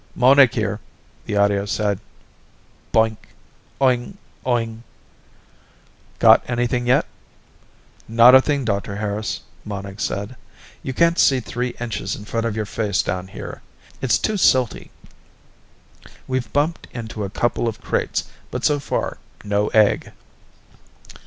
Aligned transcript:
"Monig 0.15 0.55
here," 0.55 0.79
the 1.27 1.37
audio 1.37 1.63
said. 1.63 1.99
Boink... 2.91 3.17
oing, 3.79 4.15
oing... 4.47 4.81
"Got 6.17 6.41
anything 6.49 6.87
yet?" 6.87 7.05
"Not 8.07 8.33
a 8.33 8.41
thing, 8.41 8.65
Dr. 8.65 8.95
Harris," 8.95 9.41
Monig 9.63 10.01
said. 10.01 10.35
"You 10.81 10.91
can't 10.95 11.19
see 11.19 11.39
three 11.39 11.75
inches 11.79 12.15
in 12.15 12.25
front 12.25 12.47
of 12.47 12.55
your 12.55 12.65
face 12.65 13.03
down 13.03 13.27
here 13.27 13.61
it's 14.01 14.17
too 14.17 14.37
silty. 14.37 14.89
We've 16.27 16.51
bumped 16.51 16.87
into 16.91 17.23
a 17.23 17.29
couple 17.29 17.67
of 17.67 17.79
crates, 17.79 18.23
but 18.49 18.65
so 18.65 18.79
far, 18.79 19.19
no 19.43 19.67
egg." 19.67 20.11